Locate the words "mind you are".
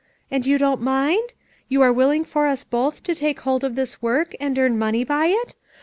0.81-1.93